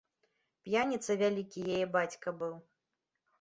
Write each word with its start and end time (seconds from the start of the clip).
П'яніца 0.67 1.17
вялікі 1.21 1.59
яе 1.75 1.85
бацька 1.97 2.27
быў. 2.41 2.57